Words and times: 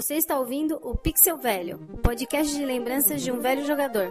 Você 0.00 0.14
está 0.14 0.38
ouvindo 0.38 0.80
o 0.82 0.96
Pixel 0.96 1.36
Velho, 1.36 1.78
o 1.92 1.98
podcast 1.98 2.56
de 2.56 2.64
lembranças 2.64 3.20
de 3.20 3.30
um 3.30 3.38
velho 3.38 3.66
jogador. 3.66 4.10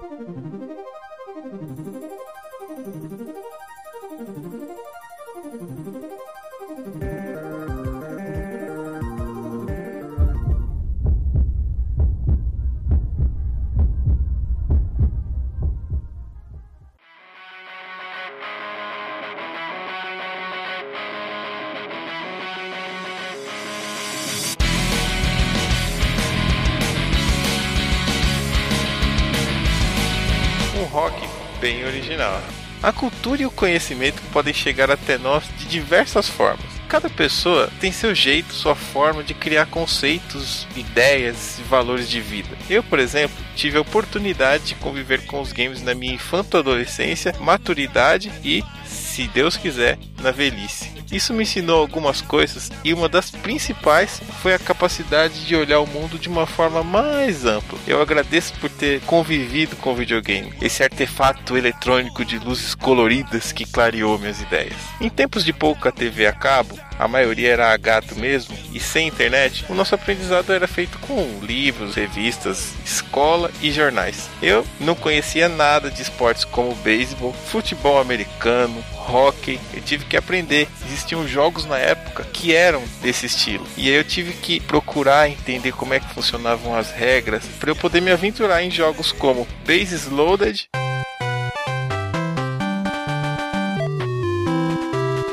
Original. 32.09 32.42
A 32.81 32.92
cultura 32.92 33.42
e 33.42 33.45
o 33.45 33.52
conhecimento 33.52 34.22
podem 34.31 34.54
chegar 34.54 34.90
até 34.90 35.18
nós 35.18 35.44
de 35.58 35.66
diversas 35.66 36.30
formas. 36.30 36.66
Cada 36.88 37.09
pessoa 37.09 37.70
tem 37.80 37.92
seu 37.92 38.16
jeito, 38.16 38.54
sua 38.54 38.73
forma 38.73 39.23
de 39.23 39.34
criar 39.34 39.68
conceitos, 39.68 40.66
ideias 40.76 41.59
e 41.59 41.64
valores 41.64 42.09
de 42.09 42.20
vida. 42.20 42.50
Eu, 42.70 42.82
por 42.82 42.98
exemplo, 42.98 43.38
tive 43.56 43.78
a 43.78 43.82
oportunidade 43.82 44.64
de 44.64 44.76
conviver 44.76 45.26
com 45.26 45.40
os 45.40 45.52
games 45.52 45.84
na 45.84 45.94
minha 45.94 46.16
infanto-adolescência, 46.16 47.36
maturidade 47.40 48.32
e, 48.44 48.64
se 48.86 49.28
Deus 49.28 49.56
quiser, 49.56 50.00
na 50.22 50.31
velhice. 50.31 50.92
Isso 51.12 51.34
me 51.34 51.44
ensinou 51.44 51.80
algumas 51.80 52.22
coisas 52.22 52.72
e 52.84 52.94
uma 52.94 53.09
das 53.09 53.31
principais 53.31 54.22
foi 54.42 54.53
a 54.53 54.59
capacidade 54.59 55.45
de 55.45 55.56
olhar 55.56 55.80
o 55.80 55.88
mundo 55.88 56.20
de 56.20 56.30
uma 56.30 56.45
forma 56.45 56.84
mais 56.84 57.45
ampla. 57.45 57.80
Eu 57.88 58.02
agradeço 58.02 58.53
por 58.59 58.70
ter 58.70 59.02
convivido 59.02 59.76
com 59.78 59.92
o 59.92 59.95
videogame, 59.95 60.53
esse 60.61 60.84
artefato 60.84 61.58
eletrônico 61.58 62.23
de 62.23 62.38
luzes 62.38 62.76
coloridas 62.76 63.52
que 63.52 63.66
clareou 63.66 64.20
minhas 64.20 64.42
ideias. 64.42 64.76
Em 65.02 65.09
tempos 65.09 65.44
de 65.44 65.52
pouca 65.52 65.92
TV 65.92 66.28
a 66.28 66.33
cabo, 66.33 66.78
a 67.00 67.08
maioria 67.08 67.53
era 67.53 67.78
gato 67.78 68.14
mesmo, 68.16 68.55
e 68.73 68.80
sem 68.80 69.08
internet, 69.08 69.66
o 69.69 69.73
nosso 69.73 69.95
aprendizado 69.95 70.52
era 70.52 70.67
feito 70.67 71.00
com 71.00 71.39
livros, 71.42 71.95
revistas, 71.95 72.73
escola 72.86 73.50
e 73.61 73.72
jornais. 73.72 74.30
Eu 74.42 74.67
não 74.81 74.94
conhecia 74.94 75.47
nada 75.47 75.89
de 75.89 76.02
esportes 76.02 76.44
como 76.44 76.75
beisebol, 76.75 77.31
futebol 77.31 78.00
americano, 78.00 78.83
hockey, 79.08 79.58
eu 79.73 79.81
tive 79.81 80.03
que 80.05 80.17
aprender. 80.17 80.67
Existiam 80.86 81.25
jogos 81.25 81.66
na 81.66 81.77
época 81.77 82.25
que 82.25 82.53
eram 82.53 82.83
desse 83.02 83.25
estilo. 83.25 83.66
E 83.77 83.88
aí 83.88 83.95
eu 83.95 84.03
tive 84.03 84.33
que 84.33 84.59
procurar 84.59 85.30
entender 85.30 85.72
como 85.72 85.94
é 85.94 86.00
que 86.02 86.14
funcionavam 86.14 86.75
as 86.75 86.92
regras 86.92 87.45
para 87.59 87.72
eu 87.72 87.75
poder 87.75 88.02
me 88.02 88.11
aventurar 88.11 88.61
em 88.61 88.70
jogos 88.70 89.14
como 89.14 89.47
Bases 89.66 90.08
Loaded, 90.08 90.67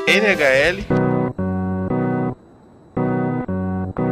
NHL 0.07 1.06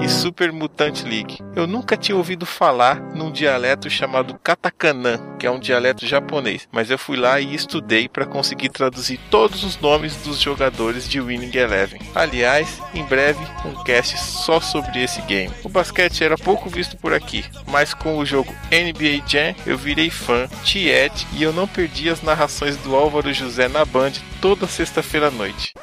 e 0.06 0.10
Super 0.10 0.52
Mutant 0.52 1.02
League. 1.02 1.40
Eu 1.56 1.66
nunca 1.66 1.98
tinha 1.98 2.16
ouvido 2.16 2.46
falar 2.46 3.02
num 3.16 3.32
dialeto 3.32 3.90
chamado 3.90 4.38
Katakana, 4.38 5.18
que 5.40 5.48
é 5.48 5.52
um 5.52 5.58
dialeto 5.58 6.06
japonês, 6.06 6.70
mas 6.72 6.92
eu 6.92 6.98
fui 7.00 7.18
lá 7.18 7.40
e 7.40 7.56
estudei 7.56 8.08
para 8.08 8.28
conseguir 8.28 8.70
traduzir 8.70 9.20
todos 9.32 9.64
os 9.64 9.80
nomes 9.80 10.16
dos 10.18 10.40
jogadores 10.40 11.10
de 11.10 11.20
Winning 11.20 11.58
Eleven. 11.58 12.00
Aliás, 12.14 12.80
em 12.94 13.04
breve 13.04 13.44
um 13.66 13.84
cast 13.84 14.16
só 14.20 14.60
sobre 14.60 15.04
esse 15.04 15.24
game. 15.24 15.52
O 15.64 15.70
basquete 15.70 16.24
era 16.24 16.38
pouco 16.38 16.70
visto 16.70 16.96
por 16.98 17.12
aqui, 17.12 17.44
mas 17.66 17.96
com 17.96 18.20
o 18.20 18.26
jogo 18.26 18.54
NBA 18.72 19.28
Jam 19.28 19.56
eu 19.66 19.76
virei 19.76 20.12
fã, 20.12 20.48
tiete 20.64 21.26
e 21.34 21.42
eu 21.42 21.52
não 21.52 21.68
perdi 21.68 22.12
as 22.12 22.22
narrações 22.22 22.78
do 22.78 22.96
Álvaro 22.96 23.34
José 23.34 23.68
na 23.68 23.84
Band 23.84 24.12
toda 24.40 24.68
sexta-feira 24.68 25.30
à 25.30 25.32
noite. 25.32 25.74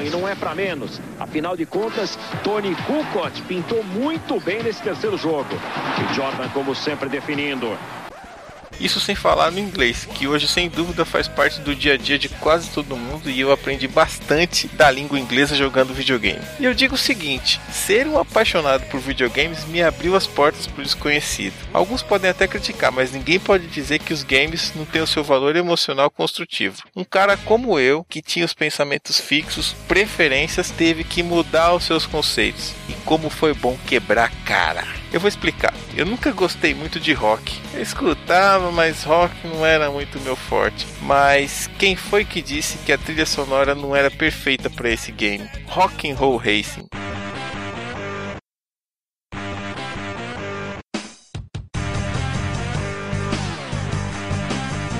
E 0.00 0.08
não 0.08 0.26
é 0.26 0.34
para 0.34 0.54
menos. 0.54 0.98
Afinal 1.20 1.54
de 1.54 1.66
contas, 1.66 2.18
Tony 2.42 2.74
Kukoc 2.86 3.42
pintou 3.42 3.84
muito 3.84 4.40
bem 4.40 4.62
nesse 4.62 4.82
terceiro 4.82 5.18
jogo. 5.18 5.50
E 6.00 6.14
Jordan, 6.14 6.48
como 6.48 6.74
sempre, 6.74 7.10
definindo. 7.10 7.76
Isso 8.82 8.98
sem 8.98 9.14
falar 9.14 9.52
no 9.52 9.60
inglês, 9.60 10.08
que 10.12 10.26
hoje 10.26 10.48
sem 10.48 10.68
dúvida 10.68 11.04
faz 11.04 11.28
parte 11.28 11.60
do 11.60 11.72
dia 11.72 11.94
a 11.94 11.96
dia 11.96 12.18
de 12.18 12.28
quase 12.28 12.68
todo 12.70 12.96
mundo 12.96 13.30
e 13.30 13.38
eu 13.38 13.52
aprendi 13.52 13.86
bastante 13.86 14.66
da 14.68 14.90
língua 14.90 15.20
inglesa 15.20 15.54
jogando 15.54 15.94
videogame. 15.94 16.42
E 16.58 16.64
eu 16.64 16.74
digo 16.74 16.96
o 16.96 16.98
seguinte: 16.98 17.60
ser 17.70 18.08
um 18.08 18.18
apaixonado 18.18 18.84
por 18.86 18.98
videogames 18.98 19.64
me 19.66 19.80
abriu 19.80 20.16
as 20.16 20.26
portas 20.26 20.66
para 20.66 20.80
o 20.80 20.84
desconhecido. 20.84 21.54
Alguns 21.72 22.02
podem 22.02 22.28
até 22.28 22.48
criticar, 22.48 22.90
mas 22.90 23.12
ninguém 23.12 23.38
pode 23.38 23.68
dizer 23.68 24.00
que 24.00 24.12
os 24.12 24.24
games 24.24 24.72
não 24.74 24.84
têm 24.84 25.00
o 25.00 25.06
seu 25.06 25.22
valor 25.22 25.54
emocional 25.54 26.10
construtivo. 26.10 26.82
Um 26.96 27.04
cara 27.04 27.36
como 27.36 27.78
eu, 27.78 28.04
que 28.08 28.20
tinha 28.20 28.44
os 28.44 28.52
pensamentos 28.52 29.20
fixos, 29.20 29.76
preferências, 29.86 30.70
teve 30.70 31.04
que 31.04 31.22
mudar 31.22 31.72
os 31.72 31.84
seus 31.84 32.04
conceitos. 32.04 32.72
E 32.88 32.94
como 33.04 33.28
foi 33.30 33.54
bom 33.54 33.76
quebrar 33.86 34.30
cara. 34.44 34.84
Eu 35.12 35.20
vou 35.20 35.28
explicar. 35.28 35.74
Eu 35.94 36.06
nunca 36.06 36.32
gostei 36.32 36.74
muito 36.74 36.98
de 36.98 37.12
rock. 37.12 37.60
Eu 37.74 37.82
escutava, 37.82 38.70
mas 38.72 39.04
rock 39.04 39.34
não 39.46 39.64
era 39.64 39.90
muito 39.90 40.20
meu 40.20 40.36
forte. 40.36 40.86
Mas 41.02 41.68
quem 41.78 41.94
foi 41.96 42.24
que 42.24 42.40
disse 42.40 42.78
que 42.78 42.92
a 42.92 42.98
trilha 42.98 43.26
sonora 43.26 43.74
não 43.74 43.94
era 43.94 44.10
perfeita 44.10 44.70
para 44.70 44.90
esse 44.90 45.12
game? 45.12 45.48
Rock 45.66 46.10
and 46.10 46.14
Roll 46.14 46.36
Racing. 46.36 46.86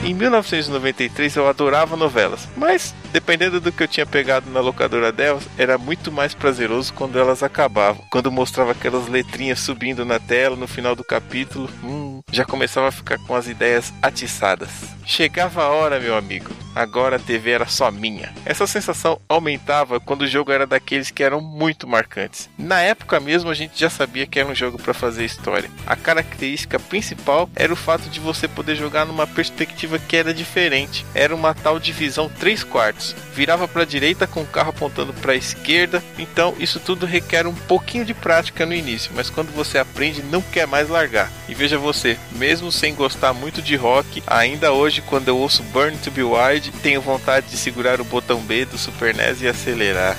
Em 0.04 0.12
1993 0.14 1.36
eu 1.36 1.46
adorava 1.46 1.96
novelas, 1.96 2.48
mas 2.56 2.92
dependendo 3.12 3.60
do 3.60 3.70
que 3.70 3.84
eu 3.84 3.88
tinha 3.88 4.04
pegado 4.04 4.50
na 4.50 4.58
locadora 4.58 5.12
delas, 5.12 5.48
era 5.56 5.78
muito 5.78 6.10
mais 6.10 6.34
prazeroso 6.34 6.92
quando 6.92 7.20
elas 7.20 7.40
acabavam. 7.40 8.04
Quando 8.10 8.32
mostrava 8.32 8.72
aquelas 8.72 9.06
letrinhas 9.06 9.60
subindo 9.60 10.04
na 10.04 10.18
tela 10.18 10.56
no 10.56 10.66
final 10.66 10.96
do 10.96 11.04
capítulo, 11.04 11.70
hum, 11.84 12.20
já 12.32 12.44
começava 12.44 12.88
a 12.88 12.92
ficar 12.92 13.16
com 13.18 13.36
as 13.36 13.46
ideias 13.46 13.92
atiçadas. 14.02 14.70
Chegava 15.04 15.64
a 15.64 15.68
hora, 15.68 15.98
meu 15.98 16.16
amigo. 16.16 16.50
Agora 16.74 17.16
a 17.16 17.18
TV 17.18 17.50
era 17.50 17.66
só 17.66 17.90
minha. 17.90 18.32
Essa 18.46 18.66
sensação 18.66 19.20
aumentava 19.28 20.00
quando 20.00 20.22
o 20.22 20.26
jogo 20.26 20.50
era 20.50 20.66
daqueles 20.66 21.10
que 21.10 21.22
eram 21.22 21.40
muito 21.40 21.86
marcantes. 21.86 22.48
Na 22.56 22.80
época 22.80 23.20
mesmo 23.20 23.50
a 23.50 23.54
gente 23.54 23.78
já 23.78 23.90
sabia 23.90 24.26
que 24.26 24.38
era 24.38 24.48
um 24.48 24.54
jogo 24.54 24.78
para 24.78 24.94
fazer 24.94 25.24
história. 25.24 25.70
A 25.86 25.94
característica 25.94 26.78
principal 26.78 27.50
era 27.54 27.72
o 27.72 27.76
fato 27.76 28.08
de 28.08 28.20
você 28.20 28.48
poder 28.48 28.76
jogar 28.76 29.04
numa 29.04 29.26
perspectiva 29.26 29.98
que 29.98 30.16
era 30.16 30.32
diferente. 30.32 31.04
Era 31.14 31.34
uma 31.34 31.52
tal 31.52 31.78
divisão 31.78 32.30
3 32.38 32.64
quartos. 32.64 33.14
Virava 33.34 33.68
para 33.68 33.82
a 33.82 33.86
direita 33.86 34.26
com 34.26 34.40
o 34.40 34.46
carro 34.46 34.70
apontando 34.70 35.12
para 35.12 35.32
a 35.32 35.36
esquerda. 35.36 36.02
Então 36.18 36.54
isso 36.58 36.80
tudo 36.80 37.04
requer 37.04 37.46
um 37.46 37.54
pouquinho 37.54 38.04
de 38.04 38.14
prática 38.14 38.64
no 38.64 38.74
início, 38.74 39.12
mas 39.14 39.28
quando 39.28 39.52
você 39.54 39.76
aprende 39.76 40.22
não 40.22 40.40
quer 40.40 40.66
mais 40.66 40.88
largar. 40.88 41.30
E 41.48 41.54
veja 41.54 41.76
você, 41.76 42.16
mesmo 42.32 42.72
sem 42.72 42.94
gostar 42.94 43.34
muito 43.34 43.60
de 43.60 43.76
rock, 43.76 44.22
ainda 44.26 44.72
hoje 44.72 44.91
quando 45.00 45.28
eu 45.28 45.38
ouço 45.38 45.62
Burn 45.64 45.96
to 45.98 46.10
Be 46.10 46.22
Wild 46.22 46.70
tenho 46.82 47.00
vontade 47.00 47.46
de 47.46 47.56
segurar 47.56 48.00
o 48.00 48.04
botão 48.04 48.40
B 48.40 48.64
do 48.66 48.76
Super 48.76 49.14
NES 49.14 49.40
e 49.40 49.48
acelerar. 49.48 50.16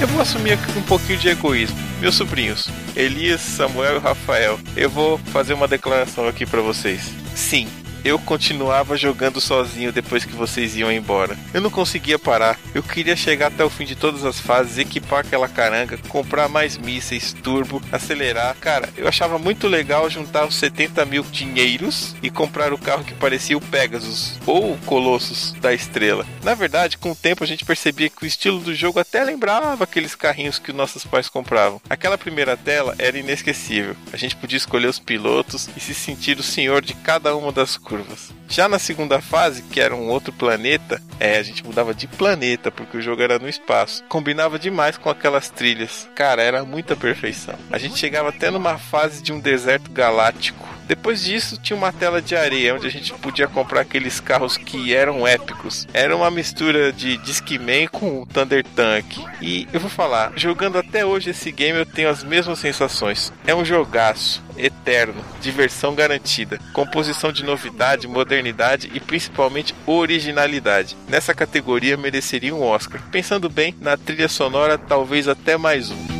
Eu 0.00 0.08
vou 0.08 0.20
assumir 0.20 0.54
aqui 0.54 0.78
um 0.78 0.82
pouquinho 0.82 1.16
de 1.16 1.28
egoísmo. 1.28 1.76
Meus 2.00 2.16
sobrinhos, 2.16 2.68
Elias, 2.96 3.40
Samuel 3.40 3.98
e 3.98 4.00
Rafael, 4.00 4.58
eu 4.76 4.90
vou 4.90 5.16
fazer 5.16 5.54
uma 5.54 5.68
declaração 5.68 6.26
aqui 6.26 6.44
para 6.44 6.60
vocês. 6.60 7.12
Sim, 7.36 7.68
eu 8.04 8.18
continuava 8.18 8.96
jogando 8.96 9.40
sozinho 9.40 9.92
depois 9.92 10.24
que 10.24 10.34
vocês 10.34 10.76
iam 10.76 10.90
embora. 10.90 11.36
Eu 11.54 11.60
não 11.60 11.70
conseguia 11.70 12.18
parar. 12.18 12.58
Eu 12.74 12.82
queria 12.82 13.14
chegar 13.14 13.48
até 13.48 13.64
o 13.64 13.70
fim 13.70 13.84
de 13.84 13.94
todas 13.94 14.24
as 14.24 14.40
fases, 14.40 14.78
equipar 14.78 15.20
aquela 15.20 15.48
caranga, 15.48 15.98
comprar 16.08 16.48
mais 16.48 16.76
mísseis, 16.76 17.32
turbo, 17.32 17.80
acelerar. 17.92 18.56
Cara, 18.60 18.88
eu 18.96 19.06
achava 19.06 19.38
muito 19.38 19.68
legal 19.68 20.10
juntar 20.10 20.46
os 20.46 20.56
70 20.56 21.04
mil 21.04 21.22
dinheiros 21.22 22.14
e 22.22 22.30
comprar 22.30 22.72
o 22.72 22.78
carro 22.78 23.04
que 23.04 23.14
parecia 23.14 23.56
o 23.56 23.60
Pegasus 23.60 24.38
ou 24.46 24.72
o 24.72 24.78
Colossus 24.78 25.52
da 25.60 25.72
Estrela. 25.72 26.26
Na 26.42 26.54
verdade, 26.54 26.98
com 26.98 27.12
o 27.12 27.16
tempo 27.16 27.44
a 27.44 27.46
gente 27.46 27.64
percebia 27.64 28.10
que 28.10 28.24
o 28.24 28.26
estilo 28.26 28.58
do 28.58 28.74
jogo 28.74 28.98
até 28.98 29.22
lembrava 29.22 29.84
aqueles 29.84 30.14
carrinhos 30.14 30.58
que 30.58 30.72
nossos 30.72 31.04
pais 31.04 31.28
compravam. 31.28 31.80
Aquela 31.88 32.18
primeira 32.18 32.56
tela 32.56 32.94
era 32.98 33.18
inesquecível. 33.18 33.94
A 34.12 34.16
gente 34.16 34.36
podia 34.36 34.56
escolher 34.56 34.88
os 34.88 34.98
pilotos 34.98 35.68
e 35.76 35.80
se 35.80 35.94
sentir 35.94 36.38
o 36.38 36.42
senhor 36.42 36.82
de 36.82 36.94
cada 36.94 37.36
uma 37.36 37.52
das 37.52 37.76
coisas 37.76 37.91
curvas. 37.92 38.30
Já 38.48 38.68
na 38.68 38.78
segunda 38.78 39.20
fase, 39.20 39.62
que 39.62 39.80
era 39.80 39.94
um 39.94 40.08
outro 40.08 40.32
planeta, 40.32 41.00
é, 41.18 41.38
a 41.38 41.42
gente 41.42 41.64
mudava 41.64 41.94
de 41.94 42.06
planeta, 42.06 42.70
porque 42.70 42.96
o 42.96 43.02
jogo 43.02 43.22
era 43.22 43.38
no 43.38 43.48
espaço. 43.48 44.04
Combinava 44.08 44.58
demais 44.58 44.96
com 44.96 45.08
aquelas 45.08 45.50
trilhas. 45.50 46.08
Cara, 46.14 46.42
era 46.42 46.64
muita 46.64 46.96
perfeição. 46.96 47.54
A 47.70 47.78
gente 47.78 47.98
chegava 47.98 48.28
até 48.28 48.50
numa 48.50 48.78
fase 48.78 49.22
de 49.22 49.32
um 49.32 49.40
deserto 49.40 49.90
galáctico. 49.90 50.72
Depois 50.86 51.24
disso, 51.24 51.56
tinha 51.56 51.76
uma 51.76 51.92
tela 51.92 52.20
de 52.20 52.36
areia 52.36 52.74
onde 52.74 52.86
a 52.86 52.90
gente 52.90 53.14
podia 53.14 53.48
comprar 53.48 53.80
aqueles 53.80 54.20
carros 54.20 54.56
que 54.56 54.94
eram 54.94 55.26
épicos. 55.26 55.86
Era 55.94 56.14
uma 56.14 56.30
mistura 56.30 56.92
de 56.92 57.16
Discman 57.18 57.86
com 57.88 58.26
Thunder 58.26 58.64
Tank. 58.74 59.24
E 59.40 59.66
eu 59.72 59.80
vou 59.80 59.88
falar, 59.88 60.32
jogando 60.36 60.76
até 60.76 61.04
hoje 61.06 61.30
esse 61.30 61.50
game, 61.50 61.78
eu 61.78 61.86
tenho 61.86 62.08
as 62.08 62.22
mesmas 62.22 62.58
sensações. 62.58 63.32
É 63.46 63.54
um 63.54 63.64
jogaço 63.64 64.42
eterno, 64.56 65.24
diversão 65.40 65.94
garantida, 65.94 66.58
composição 66.72 67.32
de 67.32 67.44
novidade, 67.44 68.06
modernidade 68.06 68.90
e 68.92 69.00
principalmente 69.00 69.74
originalidade. 69.86 70.96
Nessa 71.12 71.34
categoria 71.34 71.94
mereceria 71.94 72.54
um 72.54 72.62
Oscar. 72.62 73.02
Pensando 73.10 73.50
bem, 73.50 73.74
na 73.82 73.98
trilha 73.98 74.28
sonora 74.28 74.78
talvez 74.78 75.28
até 75.28 75.58
mais 75.58 75.90
um. 75.90 76.12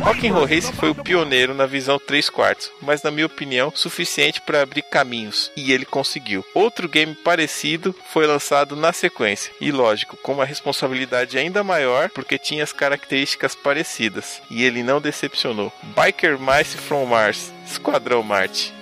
Rock'n'Roll 0.00 0.46
Race 0.46 0.72
foi 0.72 0.90
o 0.90 0.94
pioneiro 0.94 1.54
na 1.54 1.66
visão 1.66 1.98
3 1.98 2.30
quartos, 2.30 2.70
mas 2.80 3.02
na 3.02 3.10
minha 3.10 3.26
opinião, 3.26 3.72
suficiente 3.74 4.40
para 4.40 4.62
abrir 4.62 4.82
caminhos, 4.82 5.50
e 5.56 5.72
ele 5.72 5.84
conseguiu. 5.84 6.44
Outro 6.54 6.88
game 6.88 7.14
parecido 7.14 7.94
foi 8.12 8.26
lançado 8.26 8.74
na 8.74 8.92
sequência, 8.92 9.52
e 9.60 9.70
lógico, 9.70 10.16
com 10.16 10.32
uma 10.32 10.44
responsabilidade 10.44 11.36
ainda 11.36 11.62
maior, 11.62 12.08
porque 12.10 12.38
tinha 12.38 12.64
as 12.64 12.72
características 12.72 13.54
parecidas, 13.54 14.40
e 14.50 14.64
ele 14.64 14.82
não 14.82 15.00
decepcionou. 15.00 15.72
Biker 15.94 16.38
Mice 16.38 16.76
from 16.76 17.04
Mars, 17.06 17.52
Esquadrão 17.66 18.22
Marte. 18.22 18.77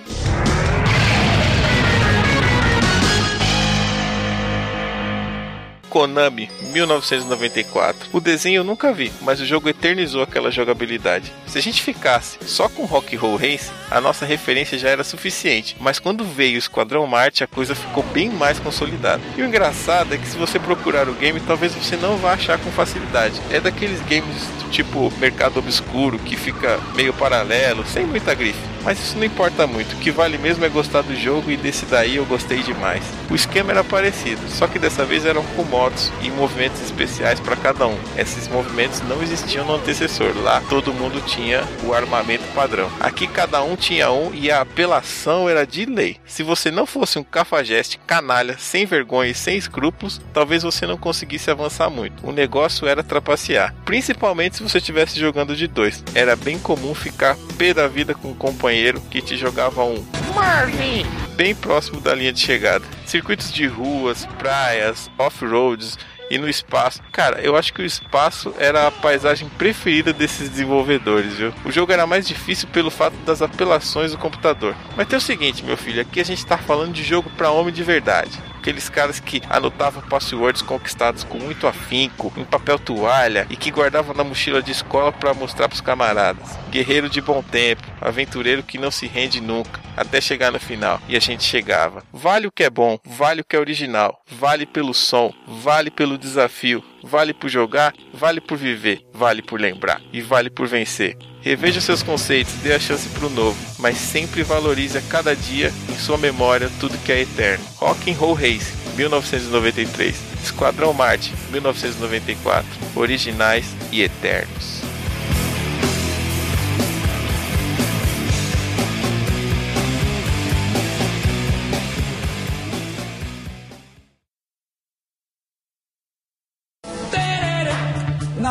Konami 5.97 6.47
1994. 6.73 8.09
O 8.13 8.19
desenho 8.19 8.57
eu 8.59 8.63
nunca 8.63 8.93
vi, 8.93 9.11
mas 9.19 9.41
o 9.41 9.45
jogo 9.47 9.67
eternizou 9.67 10.21
aquela 10.21 10.51
jogabilidade. 10.51 11.33
Se 11.47 11.57
a 11.57 11.61
gente 11.61 11.81
ficasse 11.81 12.37
só 12.45 12.69
com 12.69 12.85
Rock 12.85 13.15
Roll 13.15 13.35
Race, 13.35 13.71
a 13.89 13.99
nossa 13.99 14.23
referência 14.23 14.77
já 14.77 14.89
era 14.89 15.03
suficiente, 15.03 15.75
mas 15.79 15.97
quando 15.97 16.23
veio 16.23 16.53
o 16.53 16.59
Esquadrão 16.59 17.07
Marte, 17.07 17.43
a 17.43 17.47
coisa 17.47 17.73
ficou 17.73 18.03
bem 18.13 18.29
mais 18.29 18.59
consolidada. 18.59 19.23
E 19.35 19.41
o 19.41 19.45
engraçado 19.45 20.13
é 20.13 20.19
que 20.19 20.27
se 20.27 20.37
você 20.37 20.59
procurar 20.59 21.09
o 21.09 21.15
game, 21.15 21.39
talvez 21.39 21.73
você 21.73 21.97
não 21.97 22.15
vá 22.17 22.33
achar 22.33 22.59
com 22.59 22.69
facilidade. 22.69 23.41
É 23.49 23.59
daqueles 23.59 23.99
games 24.01 24.43
do 24.61 24.69
tipo 24.69 25.11
Mercado 25.17 25.57
Obscuro 25.57 26.19
que 26.19 26.37
fica 26.37 26.79
meio 26.95 27.11
paralelo, 27.11 27.83
sem 27.87 28.05
muita 28.05 28.35
grife. 28.35 28.76
Mas 28.83 28.99
isso 28.99 29.17
não 29.17 29.25
importa 29.25 29.67
muito, 29.67 29.93
o 29.93 29.99
que 29.99 30.11
vale 30.11 30.37
mesmo 30.37 30.63
é 30.63 30.69
gostar 30.69 31.01
do 31.01 31.15
jogo 31.15 31.51
e 31.51 31.57
desse 31.57 31.85
daí 31.85 32.15
eu 32.15 32.25
gostei 32.25 32.61
demais. 32.63 33.03
O 33.29 33.35
esquema 33.35 33.71
era 33.71 33.83
parecido, 33.83 34.41
só 34.49 34.67
que 34.67 34.79
dessa 34.79 35.03
vez 35.05 35.25
eram 35.25 35.43
com 35.55 35.63
motos 35.63 36.11
e 36.21 36.29
movimentos 36.29 36.81
especiais 36.81 37.39
para 37.39 37.55
cada 37.55 37.87
um. 37.87 37.97
Esses 38.17 38.47
movimentos 38.47 39.01
não 39.01 39.21
existiam 39.21 39.65
no 39.65 39.75
antecessor, 39.75 40.33
lá 40.37 40.61
todo 40.69 40.93
mundo 40.93 41.21
tinha 41.25 41.63
o 41.83 41.93
armamento 41.93 42.43
padrão. 42.53 42.89
Aqui 42.99 43.27
cada 43.27 43.61
um 43.61 43.75
tinha 43.75 44.11
um 44.11 44.33
e 44.33 44.49
a 44.51 44.61
apelação 44.61 45.49
era 45.49 45.65
de 45.65 45.85
lei. 45.85 46.17
Se 46.25 46.43
você 46.43 46.71
não 46.71 46.85
fosse 46.85 47.19
um 47.19 47.23
cafajeste, 47.23 47.99
canalha, 48.05 48.57
sem 48.57 48.85
vergonha 48.85 49.31
e 49.31 49.35
sem 49.35 49.57
escrúpulos, 49.57 50.21
talvez 50.33 50.63
você 50.63 50.85
não 50.85 50.97
conseguisse 50.97 51.51
avançar 51.51 51.89
muito. 51.89 52.25
O 52.27 52.31
negócio 52.31 52.87
era 52.87 53.03
trapacear, 53.03 53.73
principalmente 53.83 54.57
se 54.57 54.63
você 54.63 54.77
estivesse 54.77 55.19
jogando 55.19 55.55
de 55.55 55.67
dois. 55.67 56.03
Era 56.13 56.35
bem 56.35 56.57
comum 56.57 56.93
ficar 56.93 57.35
pé 57.57 57.73
da 57.73 57.87
vida 57.87 58.13
com 58.13 58.29
um 58.29 58.35
companheiro 58.35 58.66
companheiro 58.67 58.99
que 59.09 59.21
te 59.21 59.37
jogava 59.37 59.81
um 59.85 60.05
Marvin 60.35 61.05
bem 61.37 61.55
próximo 61.55 62.01
da 62.01 62.13
linha 62.13 62.33
de 62.33 62.41
chegada. 62.41 62.83
Circuitos 63.05 63.53
de 63.53 63.65
ruas, 63.65 64.25
praias, 64.37 65.09
off-roads 65.17 65.97
e 66.29 66.37
no 66.37 66.49
espaço. 66.49 67.01
Cara, 67.13 67.39
eu 67.39 67.55
acho 67.55 67.71
que 67.71 67.81
o 67.81 67.85
espaço 67.85 68.53
era 68.59 68.87
a 68.87 68.91
paisagem 68.91 69.47
preferida 69.57 70.11
desses 70.11 70.49
desenvolvedores, 70.49 71.35
viu? 71.35 71.53
O 71.63 71.71
jogo 71.71 71.93
era 71.93 72.05
mais 72.05 72.27
difícil 72.27 72.67
pelo 72.67 72.91
fato 72.91 73.15
das 73.25 73.41
apelações 73.41 74.11
do 74.11 74.17
computador. 74.17 74.75
Mas 74.97 75.07
tem 75.07 75.17
o 75.17 75.21
seguinte, 75.21 75.63
meu 75.63 75.77
filho, 75.77 76.01
aqui 76.01 76.19
a 76.19 76.25
gente 76.25 76.45
tá 76.45 76.57
falando 76.57 76.91
de 76.91 77.03
jogo 77.03 77.29
para 77.37 77.51
homem 77.51 77.73
de 77.73 77.83
verdade 77.83 78.37
aqueles 78.67 78.89
caras 78.89 79.17
que 79.17 79.41
anotavam 79.49 80.03
passwords 80.03 80.61
conquistados 80.61 81.23
com 81.23 81.37
muito 81.37 81.67
afinco, 81.67 82.33
em 82.35 82.43
papel 82.43 82.77
toalha 82.77 83.47
e 83.49 83.55
que 83.55 83.71
guardavam 83.71 84.13
na 84.13 84.25
mochila 84.25 84.61
de 84.61 84.71
escola 84.71 85.09
para 85.09 85.33
mostrar 85.33 85.69
para 85.69 85.75
os 85.75 85.81
camaradas. 85.81 86.49
Guerreiro 86.69 87.09
de 87.09 87.21
bom 87.21 87.41
tempo, 87.41 87.83
aventureiro 88.01 88.61
que 88.61 88.77
não 88.77 88.91
se 88.91 89.07
rende 89.07 89.39
nunca, 89.39 89.79
até 89.95 90.19
chegar 90.19 90.51
no 90.51 90.59
final. 90.59 90.99
E 91.07 91.15
a 91.15 91.19
gente 91.19 91.45
chegava. 91.45 92.03
Vale 92.11 92.47
o 92.47 92.51
que 92.51 92.65
é 92.65 92.69
bom, 92.69 92.99
vale 93.05 93.39
o 93.39 93.45
que 93.45 93.55
é 93.55 93.59
original, 93.59 94.21
vale 94.29 94.65
pelo 94.65 94.93
som, 94.93 95.33
vale 95.47 95.89
pelo 95.89 96.17
desafio, 96.17 96.83
vale 97.03 97.33
por 97.33 97.49
jogar, 97.49 97.93
vale 98.13 98.41
por 98.41 98.57
viver, 98.57 99.01
vale 99.13 99.41
por 99.41 99.59
lembrar 99.59 100.01
e 100.11 100.21
vale 100.21 100.49
por 100.49 100.67
vencer. 100.67 101.17
Reveja 101.41 101.79
seus 101.79 102.03
conceitos, 102.03 102.53
dê 102.55 102.73
a 102.73 102.79
chance 102.79 103.07
para 103.09 103.27
o 103.27 103.29
novo, 103.29 103.57
mas 103.79 103.97
sempre 103.97 104.43
valorize 104.43 104.97
a 104.97 105.01
cada 105.01 105.35
dia 105.35 105.71
em 105.89 105.97
sua 105.97 106.17
memória 106.17 106.69
tudo 106.79 106.97
que 106.99 107.11
é 107.11 107.21
eterno. 107.21 107.63
Rock 107.75 108.11
and 108.11 108.15
Roll 108.15 108.33
Race, 108.33 108.73
1993. 108.97 110.15
Esquadrão 110.43 110.93
Marte, 110.93 111.33
1994. 111.51 112.65
Originais 112.95 113.75
e 113.91 114.01
eternos. 114.01 114.81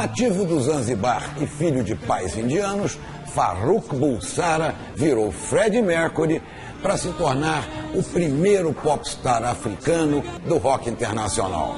Nativo 0.06 0.44
do 0.44 0.60
Zanzibar 0.60 1.34
e 1.40 1.46
filho 1.48 1.82
de 1.82 1.96
pais 1.96 2.38
indianos, 2.38 2.96
Farouk 3.34 3.92
Bulsara 3.96 4.72
virou 4.94 5.32
Freddie 5.32 5.82
Mercury 5.82 6.40
para 6.80 6.96
se 6.96 7.08
tornar 7.14 7.64
o 7.92 8.00
primeiro 8.04 8.72
popstar 8.72 9.42
africano 9.42 10.22
do 10.46 10.58
rock 10.58 10.88
internacional. 10.88 11.74